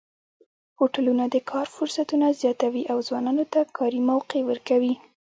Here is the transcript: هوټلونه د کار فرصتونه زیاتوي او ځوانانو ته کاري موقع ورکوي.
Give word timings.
هوټلونه 0.79 1.23
د 1.29 1.35
کار 1.51 1.67
فرصتونه 1.75 2.27
زیاتوي 2.41 2.83
او 2.91 2.97
ځوانانو 3.07 3.45
ته 3.53 3.59
کاري 3.77 4.01
موقع 4.11 4.39
ورکوي. 4.49 4.93